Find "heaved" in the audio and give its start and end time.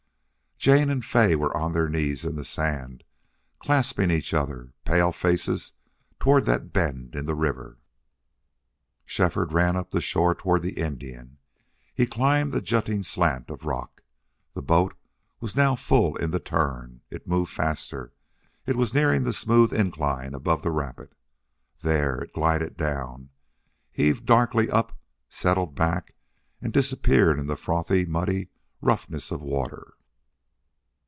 23.91-24.27